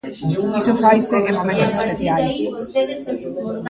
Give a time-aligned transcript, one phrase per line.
[0.59, 2.35] Iso faise en momentos especiais.